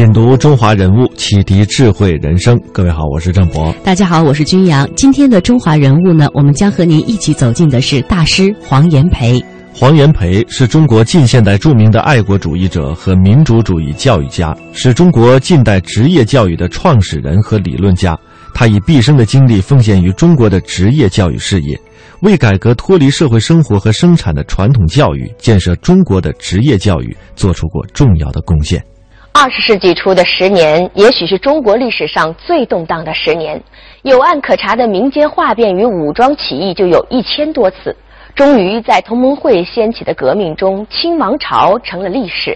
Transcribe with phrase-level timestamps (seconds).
[0.00, 3.70] 中华人物启迪智慧人生，各位好，我是郑博。
[3.84, 4.88] 大家好，我是君阳。
[4.96, 9.38] 今天的中华人物呢，我们将和您一起走进的是大师黄炎培。
[9.74, 18.18] 黄炎培是中国近现代著名的爱国主义者和民主主义教育家，是中国近代职业教育的创始人和理论家。
[18.54, 21.78] 他以毕生的精力奉献于中国的职业教育事业，
[22.22, 28.82] 为改革脱离社会生活和生产的传统教育，建设中国的职业教育做出过重要的贡献。
[29.42, 33.58] 二十世纪初的十年，也许是中国历史上最动荡的十年。
[34.02, 37.96] 有案可查的民间哗变与武装起义就有一千多次。
[38.34, 42.54] 终于在同盟会掀起的革命中，清王朝成了历史。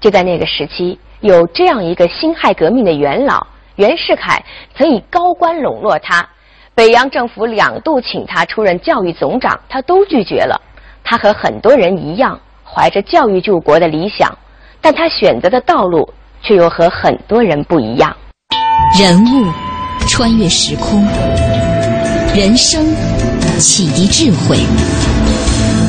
[0.00, 3.46] 就在那个时期，有这样一个辛亥革命的元老
[3.76, 4.44] 袁世凯，
[4.76, 6.28] 曾以高官笼络他。
[6.74, 10.60] 北洋政府两度请他出任教育总长，他都拒绝了。
[11.04, 14.36] 他和很多人一样，怀着教育救国的理想。
[14.80, 16.06] 但他选择的道路
[16.46, 18.14] 却又和很多人不一样。
[18.98, 19.46] 人物
[20.08, 21.06] 穿越时空，
[22.34, 22.86] 人生
[23.58, 24.58] 启迪智慧，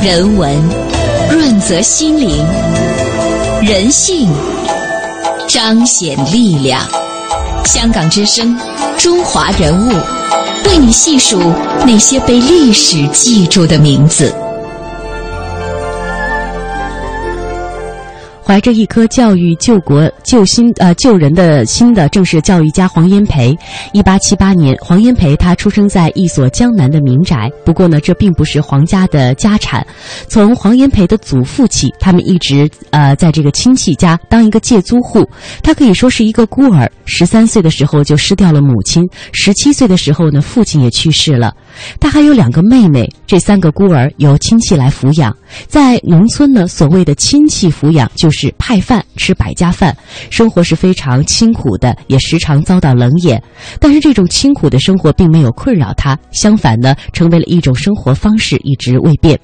[0.02, 0.52] 人文
[1.30, 2.46] 润泽心灵，
[3.62, 4.30] 人性
[5.48, 6.82] 彰显力量。
[7.66, 8.58] 香港之声，
[8.98, 9.92] 中华人物，
[10.70, 11.40] 为你细数
[11.86, 14.34] 那些被历史记住的名字。
[18.46, 23.58] 怀着一颗教育救国救心呃救人的心的，正是教育家黄炎培。
[23.92, 27.50] 一八七八年，黄炎培他出生在一所江南的民宅。
[27.66, 29.86] 不过呢，这并不是黄家的家产。
[30.28, 35.28] 从黄炎培的祖父起，他们一直呃在这个亲戚家当一个借租户。
[35.64, 36.88] 他可以说是一个孤儿。
[37.06, 41.52] 十三岁的时候就失掉了母亲，十七岁的时候呢，父亲也去世了。
[42.00, 45.36] 他还有两个妹妹，这三个孤儿由亲戚来抚养。
[45.68, 49.96] 在农村呢，所谓的亲戚抚养就是派饭吃百家饭，
[50.30, 53.42] 生活是非常清苦的，也时常遭到冷眼。
[53.80, 59.40] 但是这种清苦的生活并没有困扰他，相反呢，成为了一种生活方式，一直未变。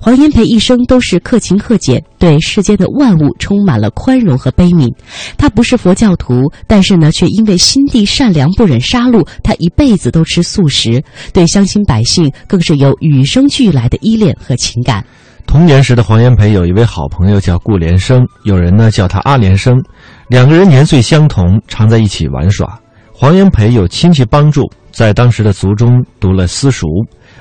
[0.00, 4.92] 黄炎培一生都是克勤克俭，对世间的万物充满了宽容和悲悯。
[5.36, 11.02] 他不是佛教徒，但是呢，却因为心地善良，不忍杀戮，他一辈子都吃素食。
[11.32, 15.04] 对乡百姓，更是有与生俱来的依恋和情感。
[15.46, 19.80] 童年时的黄炎培有一位好朋友叫顾连生，有人呢叫他阿连生，
[20.28, 22.78] 两个人年岁相同，常在一起玩耍。
[23.12, 26.86] 黄炎培有亲戚帮助，在当时的族中读了私塾。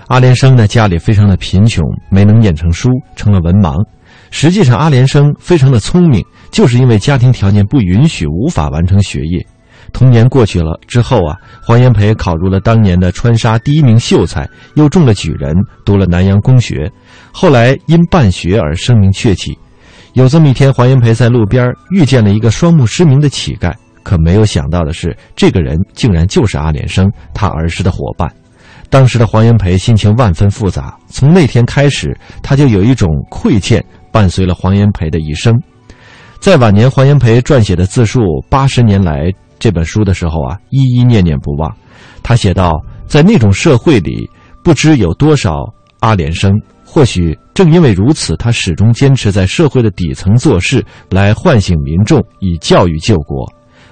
[0.08, 3.76] 阿连生呢家里非常的贫穷，没能念成书，成了文盲。
[4.30, 9.46] 实际上，阿连生非常的聪明，就是因为家庭条件不允许，无法完成学业。
[9.96, 16.92] 童年过去了之后啊，黄炎培考入了当年的川沙第一名秀才，又中了举人，读了南洋公学。
[17.32, 19.58] 后来因办学而声名鹊起。
[20.12, 23.74] 有这么一天，黄炎培在路边遇见了一个双目失明的乞丐，
[24.04, 28.30] 可没有想到的是，这个人竟然就是阿连生，他儿时的伙伴。
[28.90, 30.94] 当时的黄炎培心情万分复杂。
[31.08, 32.14] 从那天开始，
[32.44, 33.82] 他就有一种愧欠
[34.12, 35.58] 伴随了黄炎培的一生。
[36.42, 38.20] 在晚年，黄炎培撰写的自述
[38.50, 39.28] 《八十年来》
[39.60, 41.74] 这本书的时候啊，依依念念不忘。
[42.22, 44.30] 他写道：“在那种社会里，
[44.64, 45.64] 不知有多少
[46.00, 53.46] 阿连生。”或许正因为如此，他始终坚持在社会的底层做事，来唤醒民众，以教育救国。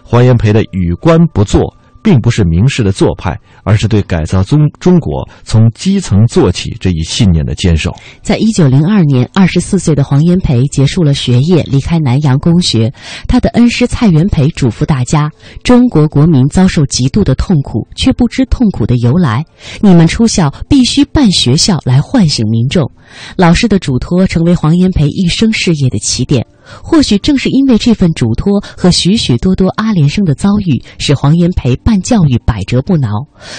[0.04, 7.96] 黄炎培的与官不做，并不是明示的做派，而是对改造中中国从基层做起这一信念的坚守。
[8.22, 12.94] 在一九零二年，二十四岁的黄炎培结束了学业，离开南洋公学。
[13.28, 15.32] 他的恩师蔡元培嘱咐大家：
[15.64, 19.46] 中国国民遭受极度的痛苦，却不知痛苦的由来。
[19.80, 22.92] 你们出校必须办学校来唤醒民众。
[23.36, 26.46] 老师的嘱托成为黄炎培一生事业的起点。
[26.82, 33.10] 或许正是因为这份嘱托和许许多多阿联生的遭遇，使黄炎培办教育百折不挠。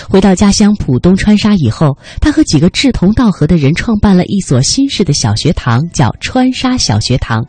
[0.09, 7.45] 回到家乡浦东川沙以后，他和几个志同道合的人创办了一所新式的小学堂，叫川沙小学堂。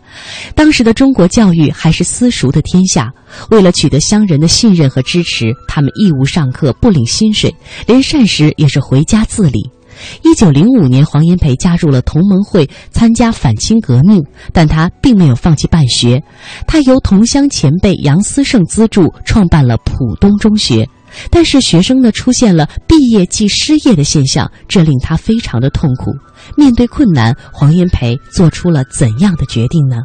[0.56, 3.10] 当时的中国教育还是私塾的天下，
[3.50, 7.56] 为了取得乡人的信任和支持，他们义务上课，不领薪水，
[7.88, 9.75] 连膳食也是回家自理。
[10.24, 16.22] 一九零五年，黄炎培加入了同盟会，参加反清革命，但他并没有放弃办学。
[16.68, 20.88] 他由同乡前辈杨思胜资助，创办了浦东中学。
[21.32, 26.12] 但是学生呢出现了毕业即失业的现象，这令他非常的痛苦。
[26.58, 29.96] 面对困难，黄炎培做出了怎样的决定呢？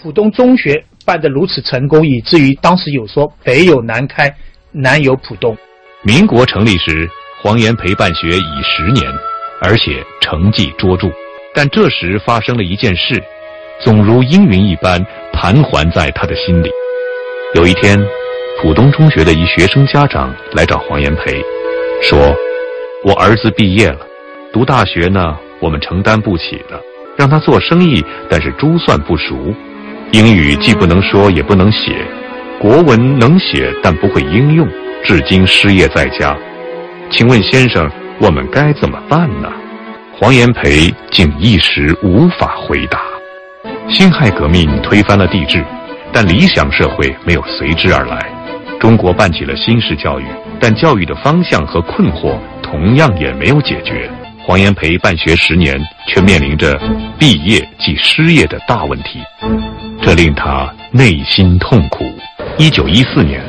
[0.00, 4.32] 浦东中学办得如此成功，以至于当时有说“北有南开，
[4.70, 5.56] 南有浦东”。
[6.04, 7.10] 民国成立时。
[7.44, 9.04] 黄炎培办学已十年，
[9.60, 11.08] 而且成绩卓著。
[11.54, 13.22] 但这时发生了一件事，
[13.82, 14.98] 总如阴云一般
[15.30, 16.70] 盘桓在他的心里。
[17.54, 18.02] 有一天，
[18.62, 21.38] 浦东中学的一学生家长来找黄炎培，
[22.00, 22.34] 说
[23.04, 23.98] ：“我儿子毕业了，
[24.50, 26.80] 读大学呢，我们承担不起了。
[27.14, 29.54] 让他做生意，但是珠算不熟，
[30.12, 32.06] 英语既不能说也不能写，
[32.58, 34.66] 国文能写但不会应用，
[35.04, 36.34] 至今失业在家。”
[37.10, 39.50] 请问先生，我们该怎么办呢？
[40.18, 43.00] 黄炎培竟一时无法回答。
[43.88, 45.64] 辛亥革命推翻了帝制，
[46.12, 48.18] 但理想社会没有随之而来。
[48.80, 50.24] 中国办起了新式教育，
[50.60, 54.10] 但教育的方向和困惑同样也没有解决。
[54.46, 56.78] 黄炎培办学十年，却面临着
[57.18, 59.20] 毕业即失业的大问题，
[60.02, 62.04] 这令他内心痛苦。
[62.58, 63.42] 一九一四年，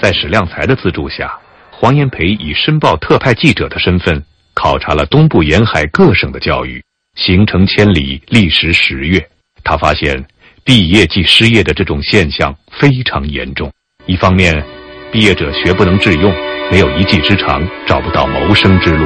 [0.00, 1.32] 在史量才的资助下。
[1.78, 4.24] 黄炎培以申报特派记者的身份
[4.54, 6.82] 考察了东部沿海各省的教育，
[7.16, 9.22] 行程千里，历时十月。
[9.62, 10.24] 他发现
[10.64, 13.70] 毕业即失业的这种现象非常严重。
[14.06, 14.64] 一方面，
[15.12, 16.32] 毕业者学不能致用，
[16.72, 19.04] 没有一技之长，找不到谋生之路；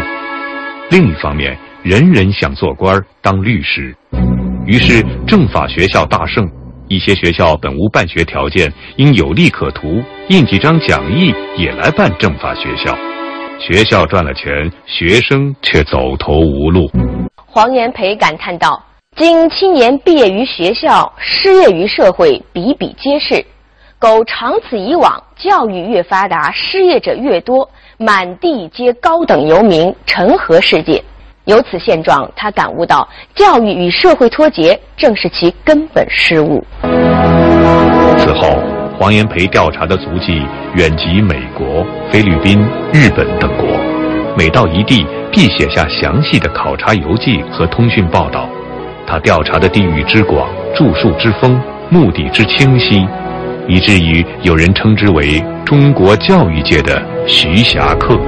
[0.93, 3.93] 另一方面，人人想做官当律师，
[4.64, 6.49] 于是政法学校大盛。
[6.90, 12.92] 一些学校本无办学条件，因有利可图，印几张讲义也来办政法学校。
[13.60, 16.90] 学校赚了钱，学生却走投无路。
[17.46, 18.84] 黄炎培感叹道
[19.14, 23.46] ：“今青年毕业于学校，失业于社会，比比皆是。
[24.00, 31.00] 苟长此以往，教育越发达，失业者越多，满地皆高等游民，成何世界？”
[31.46, 36.62] 由此现状，他感悟到教育与社会脱节，正是其根本失误。
[38.19, 38.62] 此后，
[38.99, 40.43] 黄炎培调查的足迹
[40.75, 42.58] 远及美国、菲律宾、
[42.93, 43.67] 日本等国，
[44.37, 48.49] 每到一地，必写下详细的考察游记和通讯报道。
[49.06, 53.06] 他调查的地域之广、著述之丰、目的之清晰，
[53.66, 58.19] 以至于有人称之为中国教育界的徐霞客。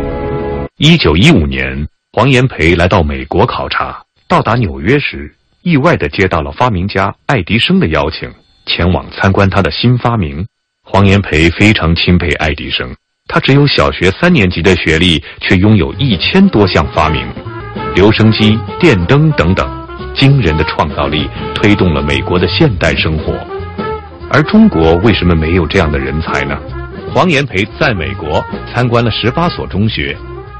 [0.78, 1.86] 一九一五年。
[2.14, 8.30] 黄炎培来到美国考察，到达纽约时，意外地接到了发明家爱迪生的邀请，
[8.66, 10.46] 前往参观他的新发明。
[10.84, 12.94] 黄炎培非常钦佩爱迪生，
[13.28, 17.26] 他只有小学三年级的学历，却拥有一千多项发明，
[17.94, 19.70] 留声机、电灯等等，
[20.14, 23.32] 惊人的创造力推动了美国的现代生活。
[24.30, 26.58] 而中国为什么没有这样的人才呢？
[27.14, 30.16] 黄炎培在美国参观了十八所中学。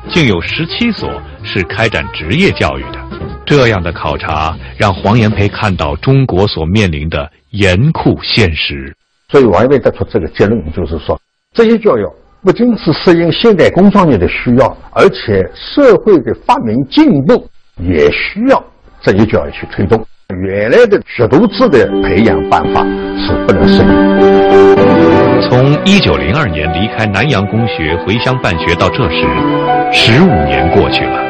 [0.08, 3.01] 竟有十七所是开展职业教育的，
[3.54, 8.96] 这样的考察让黄炎培看到中国所面临的严酷现实。
[9.28, 11.20] 所以，王炎培得出这个结论，就是说，
[11.52, 12.06] 职业教育
[12.43, 18.64] 不仅是适应现代工商业的需要，而且社会的发明进步也需要
[19.02, 20.02] 职业教育去推动。
[20.47, 22.82] 原来的学徒制的培养办法
[23.18, 25.50] 是不能适应。
[25.50, 29.26] 从一九零二年离开南洋公学回乡办学到这时，
[29.92, 31.22] 十五年过去了。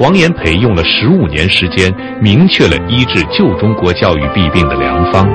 [0.00, 5.28] 黄炎培用了十五年时间，明确了医治旧中国教育弊病的良方，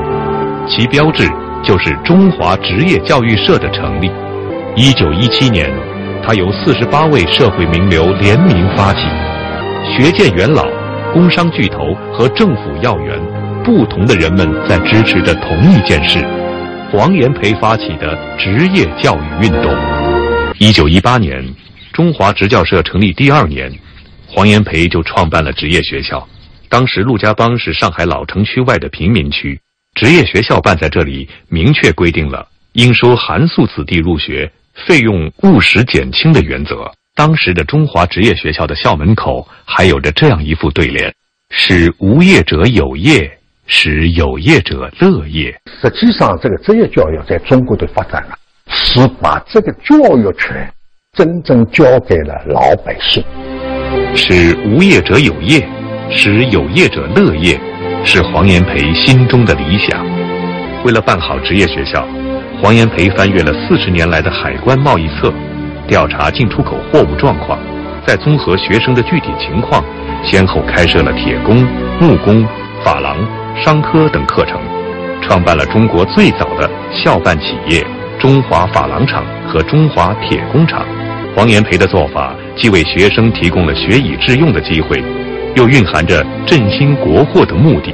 [0.68, 1.30] 其标志
[1.64, 4.10] 就是中华职业教育社的成立。
[4.76, 5.72] 一九一七年，
[6.26, 9.02] 他由四十八位社会名流联名发起，
[9.96, 10.66] 学界元老。
[11.14, 13.22] 工商巨头和政府要员，
[13.64, 16.26] 不同的人们在支持着同一件事：
[16.92, 19.72] 黄炎培发起的职业教育运动。
[20.58, 21.46] 一九一八年，
[21.94, 23.72] 中华职教社成立第二年，
[24.36, 26.28] 黄炎培就创办了职业学校。
[26.68, 29.58] 当时陆家浜是上海老城区外的贫民区，
[29.94, 34.52] 职业学校办在这里，明确规定了应收寒素子弟入学，
[34.86, 36.92] 费用务实减轻的原则。
[37.16, 41.14] 当时的中华职业学校的校门口还有着这样一副对联
[41.50, 45.58] ：“使无业者有业，使有业者乐业。
[45.82, 48.36] 实际上，这个职业教育在中国的发展啊，
[48.68, 50.70] 是把这个教育权
[51.14, 53.24] 真正交给了老百姓。
[54.18, 55.68] 使无业者有业，
[56.10, 57.60] 使有业者乐业，
[58.06, 60.06] 是黄炎培心中的理想。
[60.86, 62.08] 为了办好职业学校，
[62.62, 65.34] 黄炎培翻阅了四十年来的海关贸易册，
[65.86, 67.60] 调查进出口货物状况，
[68.08, 69.84] 再综合学生的具体情况，
[70.24, 71.68] 先后开设了铁工、
[72.00, 72.48] 木工、
[72.86, 73.18] 珐琅、
[73.62, 74.58] 商科等课程，
[75.22, 77.86] 创办了中国最早的校办企业
[78.18, 80.86] 中华珐琅厂和中华铁工厂。
[81.36, 85.04] 黄炎培的做法既为学生提供了学以致用的机会，
[85.56, 87.94] 又蕴含着振兴国货的目的。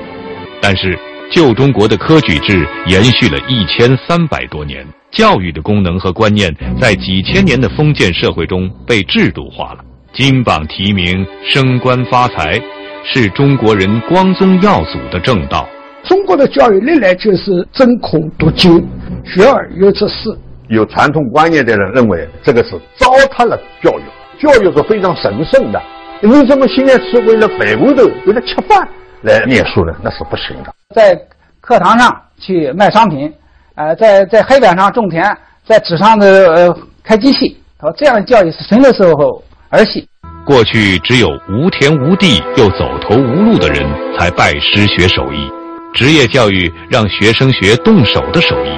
[0.61, 0.97] 但是，
[1.31, 9.79] 旧中国的科举制延续了一千三百多年，教育的功能和观念在几千年的封建社会中被制度化了。
[10.13, 12.61] 金榜题名、升官发财，
[13.03, 15.67] 是中国人光宗耀祖的正道。
[16.03, 18.85] 中国的教育历来就是真孔读经，
[19.23, 20.37] 学而优则仕。
[20.67, 24.03] 有传统观念的人认为，这个是糟蹋了教育。
[24.41, 25.79] 教育是非常神圣的，
[26.19, 28.87] 你怎么现在是为了饭碗头、为了吃饭
[29.21, 29.93] 来念书呢？
[30.01, 30.73] 那是不行的。
[30.95, 31.15] 在
[31.59, 33.31] 课堂上去卖商品，
[33.75, 35.23] 呃，在在黑板上种田，
[35.63, 40.07] 在纸上的呃开机器，说这样的教育是什么时候儿戏？
[40.43, 45.51] 过去只有无田无地又走投无路的人才拜师学手艺，
[45.93, 48.69] 职业教育让学生学动手的手艺。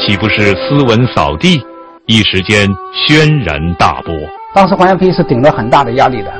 [0.00, 1.64] 岂不是斯文扫地？
[2.06, 4.12] 一时间轩然大波。
[4.56, 6.32] 当时黄炎培是顶着很大的压力的，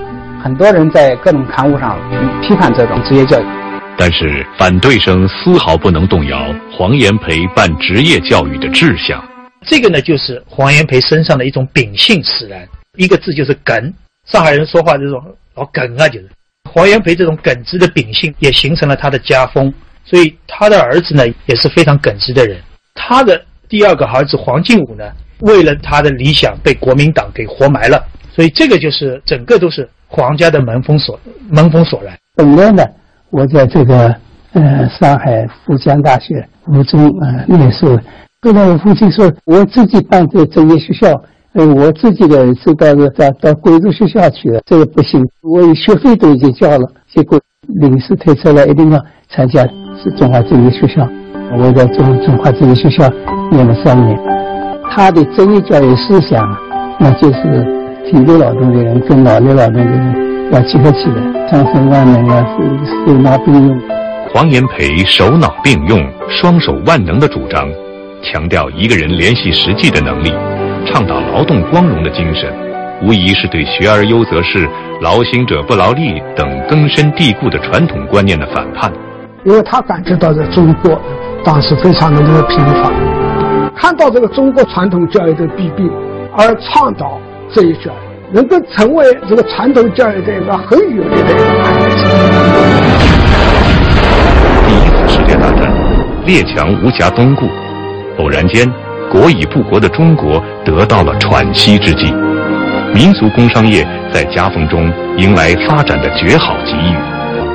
[0.42, 1.98] 很多人在各种刊物上
[2.40, 3.44] 批判这种职业教育。
[3.98, 9.22] 但是反对声丝毫不能动摇黄炎培办职业教育的志向。
[9.66, 13.92] 这个呢，就是黄炎培身上的一种秉性使然，一个字就是耿。
[14.24, 15.22] 上海人说话这种
[15.54, 16.26] 老耿啊，就是
[16.72, 19.70] 黄炎培这种耿直的秉性，也形成了他的家风。
[20.06, 22.56] 所以他的儿子呢，也是非常耿直的人。
[22.94, 25.04] 他的第二个儿子黄敬武呢，
[25.40, 28.02] 为了他的理想被国民党给活埋了，
[28.34, 31.18] 所以这个就是整个都是皇家的门风所
[31.50, 32.16] 门风所来。
[32.34, 32.82] 本来呢，
[33.30, 34.14] 我在这个
[34.52, 37.98] 呃上海复江大学五中呃念书，
[38.42, 47.40] 后来我父亲说我自己办这个职业学校，呃我自己的是到到到贵族学校去了，这个不行，我学费都已经交了，结果
[47.80, 49.66] 临时推出来一定要参加
[50.16, 51.06] 中华职业学校。
[51.58, 53.08] 我在中中华职业学校
[53.50, 54.35] 念了三年，
[54.96, 56.56] 他的职业教育思想，
[56.98, 57.62] 那就是
[58.06, 62.46] 体力劳动的人跟脑力劳动的人要结合起来，双手万能啊，
[63.06, 63.78] 手脑并用。
[64.32, 67.68] 黄炎培手脑并用、双手万能的主张，
[68.22, 70.32] 强调一个人联系实际的能力，
[70.86, 72.50] 倡导劳动光荣的精神，
[73.02, 74.66] 无疑是对“学而优则仕，
[75.02, 78.90] 劳心者不劳力”等根深蒂固的传统观念的反叛。
[79.44, 80.98] 因为他感觉到在中国。
[81.44, 82.90] 当时非常的那个贫乏，
[83.78, 85.90] 看到这个中国传统教育的弊病，
[86.34, 87.20] 而倡导
[87.52, 92.04] 这一教育，能够成为这个传统教育的一个很有力的一个反面教
[94.66, 95.70] 第一次世界大战，
[96.24, 97.46] 列强无暇东顾，
[98.22, 98.66] 偶然间，
[99.10, 102.10] 国已不国的中国得到了喘息之机，
[102.94, 106.96] 民族工商业在夹缝中迎来发展的绝好机遇。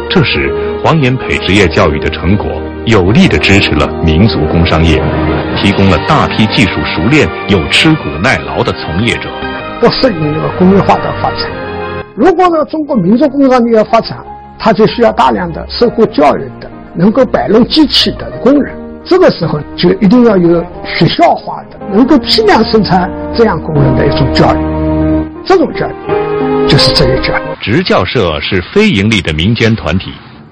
[0.08, 2.46] 这时，黄炎培职业教育的成果。
[2.86, 5.00] 有力地支持了民族工商业，
[5.58, 9.29] 提供了大批技术熟练又吃苦耐劳的从业者，
[9.79, 11.50] 不适应这个工业化的发展。
[12.15, 14.17] 如果呢，中国民族工商业要发展，
[14.60, 18.75] 它就需要大量的受过教育的、能够摆弄机器的工人。
[19.03, 24.60] 这个时候就一定要有学校化的、能够批量生产这样工人的一种教育。
[25.43, 27.41] 这种教育就是职业教育。
[27.60, 30.12] 职教社是非盈利的民间团体，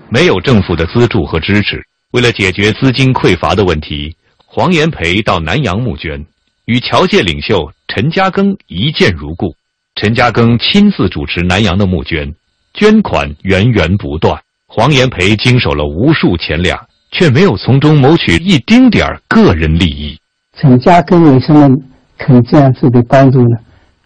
[0.09, 1.79] 没有政府的资助和支持。
[2.13, 4.15] 为了解决资金匮乏的问题，
[4.59, 6.25] 黄炎培到南阳募捐，
[6.65, 9.55] 与侨界领袖陈嘉庚一见如故。
[9.95, 12.35] 陈嘉庚亲自主持南阳的募捐，
[12.73, 14.37] 捐款源源不断。
[14.67, 16.77] 黄炎培经手了无数钱粮，
[17.09, 20.19] 却没有从中谋取一丁点儿个人利益。
[20.57, 21.69] 陈嘉庚为什么
[22.17, 23.55] 肯这样子的帮助呢？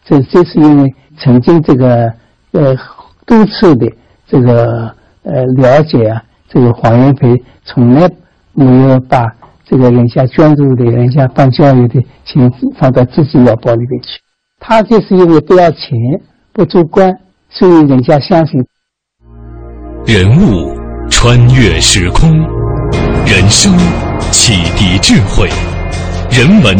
[0.05, 2.13] 这这是因为曾经这个
[2.51, 2.77] 呃
[3.25, 3.91] 多次的
[4.27, 6.21] 这个呃了解啊。
[6.47, 8.07] 这个黄炎培从来
[8.53, 9.25] 没有把
[9.65, 14.09] 这个人家捐助的、人家办教育的钱放到自己腰包里面去。
[14.59, 15.97] 他就是因为不要钱、
[16.51, 17.11] 不做官，
[17.49, 18.63] 所以人家相信。
[20.05, 20.75] 人物
[21.09, 22.29] 穿越时空，
[23.25, 23.75] 人生
[24.31, 25.49] 启迪智慧，
[26.29, 26.77] 人文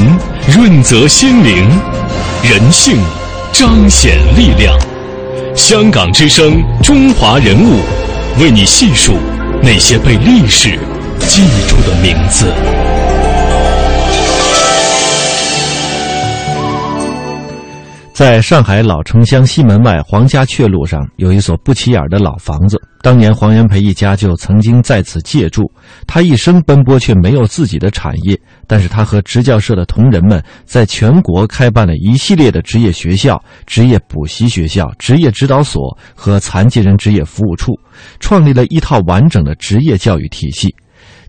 [0.56, 1.68] 润泽心灵，
[2.44, 2.98] 人性
[3.52, 4.78] 彰显力量。
[5.56, 7.80] 香港之声，中华人物。
[8.42, 9.14] 为你细数
[9.62, 10.80] 那些被历史
[11.28, 12.52] 记住的名字。
[18.14, 22.80] 在上海老城乡西门外黄家雀路上，有一所不起眼的老房子。
[23.02, 25.64] 当年黄炎培一家就曾经在此借住。
[26.06, 28.40] 他一生奔波，却没有自己的产业。
[28.68, 37.74] 但是他和职教社的同仁们，在全国开办了一系列的职业学校、职业补习学校、职业指导所和残疾人职业服务处，
[38.20, 40.74] 创立了一套完整的职业教育体系。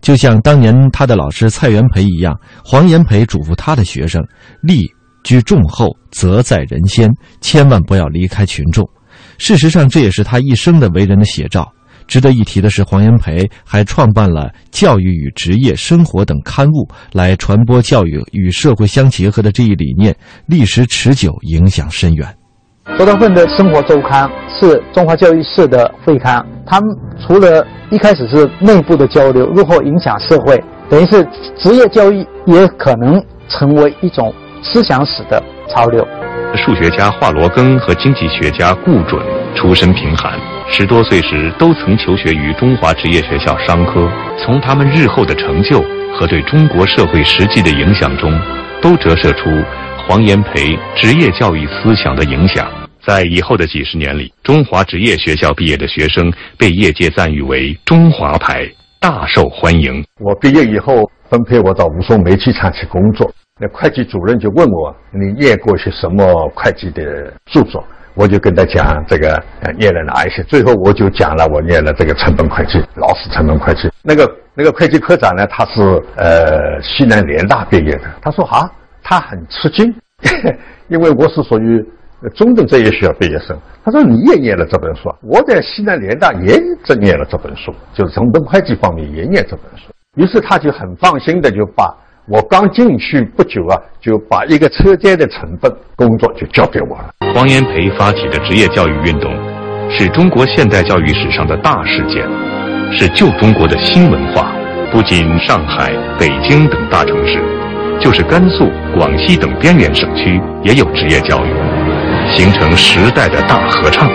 [0.05, 4.23] 就像当年他的老师蔡元培一样，黄炎培嘱咐他的学生：
[4.61, 4.85] 立。
[5.23, 7.09] 居众后，则在人先，
[7.41, 8.87] 千万不要离开群众。
[9.39, 11.67] 事实上，这也是他一生的为人的写照。
[12.05, 22.44] 值得一提的是，黄炎培还创办了《教育与职业生活》等刊物，来传播教育与社会相结合的这一理念，历时持久，影响深远。
[22.97, 31.27] 周德奋的生活周刊是中华教育社的会刊，他们除了一开始是内部的交流，如何影响社会，等于是
[31.57, 34.33] 职业教育也可能成为一种。
[34.67, 36.03] 思想史的潮流。
[36.55, 39.21] 数学家华罗庚和经济学家顾准
[39.53, 44.09] 出身贫寒，十多岁时都曾求学于中华职业学校商科。
[44.39, 45.83] 从他们日后的成就
[46.15, 48.33] 和对中国社会实际的影响中，
[48.81, 49.51] 都折射出
[50.07, 52.71] 黄炎培职业教育思想的影响。
[53.03, 58.69] 在以后的几十年里，中华职业学校毕业的学生被业界赞誉为“中华牌”，
[59.01, 60.05] 大受欢迎。
[60.19, 63.31] 我毕业以后分配我到吴松煤气厂去工作。
[63.59, 67.83] 那会计主任就问我：“你念过些什么会计的著作？”
[68.13, 69.43] 我就跟他讲这个，
[69.77, 70.43] 念了哪一些。
[70.43, 73.89] 最后我就讲了，我念了这个成本会计，老式成本会计。
[74.03, 75.81] 那个那个会计科长呢，他是
[76.15, 78.03] 呃西南联大毕业的。
[78.21, 78.71] 他说啊，
[79.07, 79.93] 他很吃惊，
[80.89, 81.85] 因为我是属于
[82.33, 83.55] 中等职业学校毕业生。
[83.83, 89.93] 他说你也念了这本书，我在西南联大也正念了这本书，就是成本会计方面也念这本书。
[90.15, 91.95] 于是他就很放心的就把。
[92.27, 97.13] 我刚进去不久啊，就把一个车间的成本工作就交给我了。
[97.35, 99.31] 黄炎培发起的职业教育运动，
[99.91, 102.27] 是中国现代教育史上的大事件，
[102.91, 104.51] 是旧中国的新文化。
[104.91, 107.39] 不仅上海、北京等大城市，
[107.99, 111.49] 就是甘肃、广西等边远省区也有职业教育，
[112.35, 114.09] 形成时代的大合唱。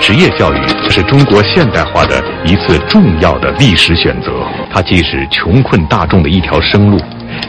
[0.00, 0.58] 职业教育
[0.88, 4.30] 是中国现代化的一次重要的历史选择，
[4.72, 6.98] 它既是穷困大众的一条生路，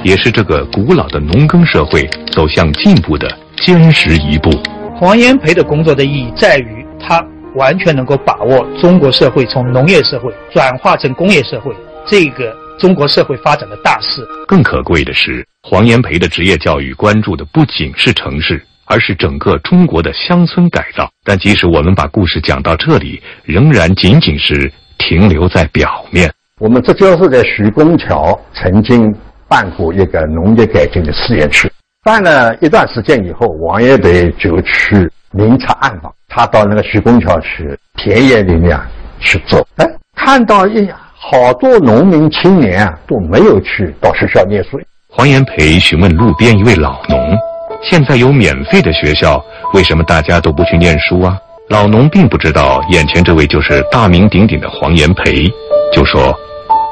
[0.03, 3.29] 也是这个古老的农耕社会走向进步的
[3.61, 4.49] 坚实一步。
[4.95, 7.23] 黄炎培的工作的意义在于，他
[7.55, 11.73] 完全能够把握中国社会从农业社会转化成工业社会
[12.05, 14.27] 这个中国社会发展的大事。
[14.47, 18.65] 更可贵的是，黄炎培的职业教育关注的不仅是城市。
[18.91, 26.27] 而是整个中国的乡村改造，但即使我们把故事讲到这里，仍然仅仅是停留在表面。
[26.57, 29.15] 我们这就是在徐公桥曾经
[29.47, 31.71] 办过一个农业改进的试验区，
[32.03, 38.75] 办了一段时间以后，王爷培就去明察暗访，他到那个徐公桥去田野里面
[39.19, 40.89] 去走，哎，看到一
[41.31, 44.81] 好多农民青年啊都没有去到学校念书。
[45.07, 47.37] 黄炎培询问路边一位老农。
[47.83, 49.39] 现在有免费的学校，
[49.75, 51.37] 为什么大家都不去念书啊？
[51.69, 55.47] 老农并不知道，眼前这位就是大名鼎鼎的黄炎培，
[55.93, 56.35] 就说：“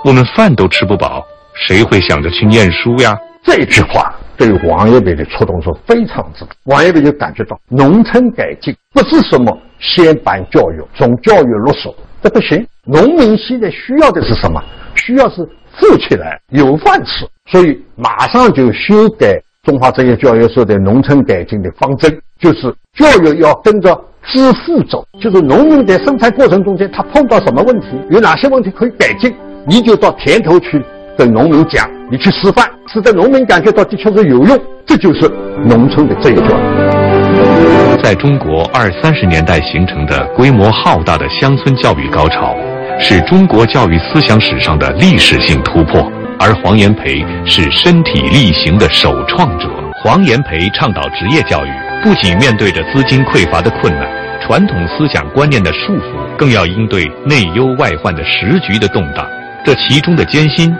[0.06, 6.52] 我们饭都吃不饱，谁会想着去念书呀？”这句话对王爷培的触动是非常之大。
[6.65, 12.65] 王爷培就感觉到，农村改进不是什么先办教育，从教育入手，这不行。
[12.86, 14.62] 农民现在需要的是什么？
[14.95, 17.25] 需要是富起来，有饭吃。
[17.49, 19.41] 所以马上就修改。
[19.63, 29.36] 中华职业教育所的农村改进的方针，就是教育要跟着致富走，就是农民在生产过程中间，他碰到什么问题，有哪些问题可以改进，
[29.67, 30.82] 你就到田头去
[31.17, 35.30] 跟农民讲，你去示范，使得农民感觉到的确是有用，这就是
[35.65, 37.07] 农村的职业教育。
[38.04, 42.56] 在中国二三十年代形成的规模浩大的乡村教育高潮，
[43.00, 46.10] 是中国教育思想史上的历史性突破。
[46.39, 49.67] 而黄炎培是身体力行的首创者。
[50.04, 51.69] 黄炎培倡导职业教育，
[52.04, 54.08] 不仅面对着资金匮乏的困难、
[54.41, 59.28] 传统思想观念的束缚，更要应对内忧外患的时局的动荡。
[59.65, 60.73] 这其中的艰辛，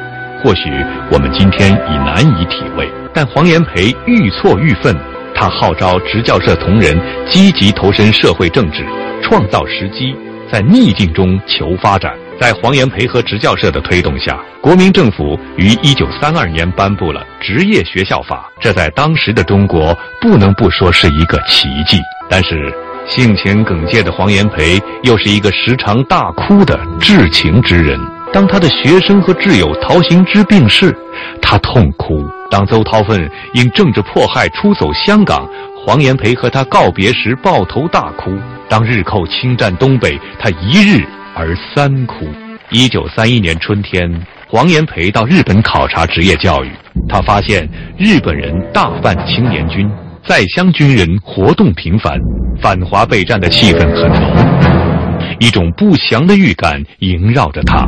[0.43, 0.70] 或许
[1.12, 2.88] 我们今天已难以体会。
[3.12, 4.96] 但黄炎培愈挫愈奋，
[5.39, 8.84] 他号召职教社同仁积极投身社会政治，
[9.21, 10.15] 创造时机，
[10.52, 12.12] 在逆境中求发展。
[12.39, 22.00] 在黄炎培和职教社的推动下，国民政府于一九三二年颁布了《职业学校法》，这在当时的中国不能不说是一个奇迹。
[22.28, 22.73] 但是，
[23.08, 28.00] 性情耿介的黄炎培，又是一个时常大哭的至情之人。
[28.34, 30.95] 当他的学生和挚友陶行知病逝，
[31.41, 35.48] 他痛哭；当邹韬奋因政治迫害出走香港，
[35.86, 38.32] 黄炎培和他告别时抱头大哭；
[38.70, 41.04] 当日寇侵占东北，他一日
[41.36, 42.26] 而三哭。
[42.70, 44.10] 一九三一年春天，
[44.48, 46.70] 黄炎培到日本考察职业教育，
[47.08, 49.90] 他发现日本人大办青年军，
[50.26, 52.18] 在乡军人活动频繁，
[52.62, 57.88] 反华备战的气氛很浓，一种不祥的预感萦绕着他。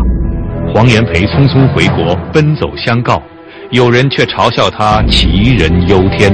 [0.74, 3.22] 黄炎培匆匆回国，奔走相告，
[3.72, 6.32] 有人却嘲笑他杞人忧天。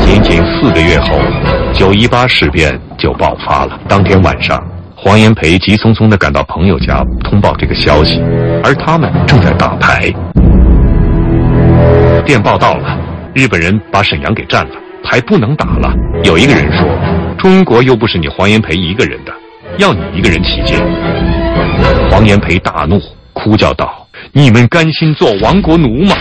[0.00, 1.20] 仅仅四个月后，
[1.72, 3.78] 九一八事变就爆发了。
[3.88, 4.60] 当天晚上，
[4.96, 8.20] 黄炎培急匆匆地赶到朋友家通报这个消息，
[8.64, 10.12] 而他们正在打牌。
[12.26, 12.98] 电报到了，
[13.32, 14.72] 日本人把沈阳给占了，
[15.04, 15.94] 牌不能打了。
[16.24, 16.84] 有一个人说
[17.38, 19.32] ：“中国又不是你黄炎培一个人的。”
[19.78, 21.43] 要你一个人起见。
[22.10, 23.00] 黄炎培大怒，
[23.32, 26.14] 哭叫道：“你们甘心做亡国奴吗？”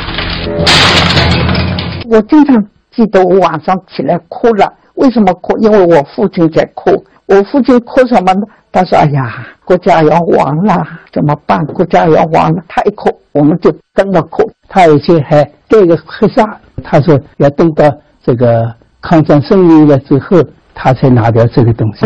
[2.10, 2.56] 我经常
[2.92, 5.58] 记得我晚上起来哭了，为什么哭？
[5.60, 6.92] 因为我父亲在哭。
[7.26, 8.42] 我父亲哭什么呢？
[8.72, 11.64] 他说：“哎呀，国家要亡了，怎么办？
[11.68, 14.44] 国家要亡了。”他一哭，我们就跟着哭。
[14.68, 16.44] 他而且还盖个黑纱，
[16.84, 17.90] 他说要等到
[18.26, 18.64] 这个
[19.02, 20.44] 抗战胜利了之后，
[20.74, 22.06] 他才拿掉这个东西。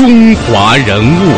[0.00, 1.32] 中华人物。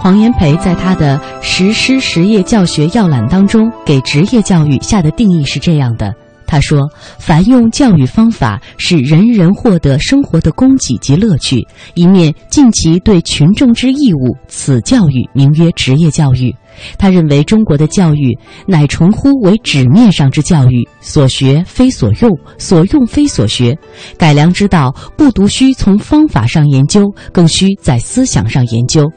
[0.00, 6.14] 黄炎培在他的《实施实业教学要览》当中，给职业教育下的定义是这样的。
[6.52, 6.86] 他说
[7.18, 16.54] ：“凡用教育方法使人人获得生活的供给及乐趣，一面尽其对群众之义务，此教育名曰职业教育。”
[16.98, 18.36] 他认为中国的教育
[18.66, 23.74] 乃重乎为纸面上之教育，所学非所用，所用非所学。
[24.18, 29.10] 改良之道不独需从方法上研究，更需在思想上研究。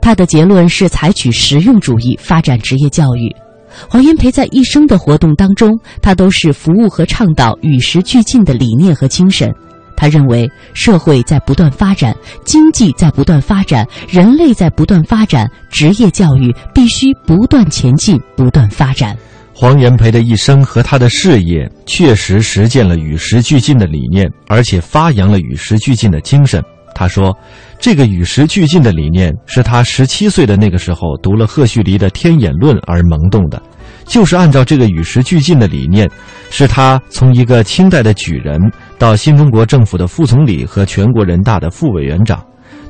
[0.00, 3.43] 他的结论是采取实用主义发展职业教育。
[3.88, 9.52] 黄炎培在一生的活动当中，他都是服务和倡导与时俱进的理念和精神。
[9.96, 19.16] 他认为，社会在不断发展，经济在不断发展，人类在不断发展，职业教育必须不断前进、不断发展。
[19.52, 26.60] 黄炎培的一生和他的事业，确实实践了与时俱进的理念，而且发扬了与时俱进的精神。
[26.94, 27.36] 他说
[27.78, 33.60] ：“这个与时俱进的理念是他十七岁的那个时候读了赫胥黎的《天演论》而萌动的，
[34.06, 36.08] 就是按照这个与时俱进的理念，
[36.50, 38.60] 是他从一个清代的举人
[38.98, 42.40] 到新中国政府的副总理和全国人大的副委员长。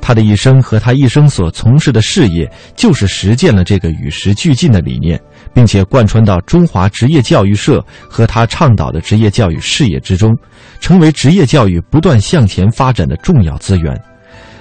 [0.07, 5.19] 他的一生和他一生所从事的事业，就是实践了这个与时俱进的理念，
[5.55, 10.31] 并且贯穿到中华职业教育社和他倡导的职业教育事业之中。”
[10.79, 13.99] 成为职业教育不断向前发展的重要资源。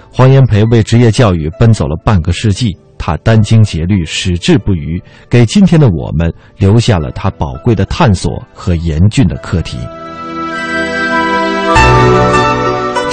[0.10, 9.78] 黄炎培为职业教育奔走了半个世纪，他殚精竭虑，矢志不渝，给今天的我们留下了他宝贵的探索和严峻的课题。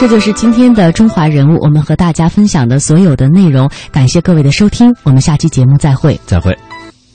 [0.01, 3.71] 这就是今天的中华人物，我们和大家分享的所有的内容。
[3.93, 6.19] 感谢各位的收听，我们下期节目再会。
[6.25, 6.57] 再会。